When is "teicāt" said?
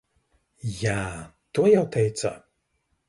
1.97-2.49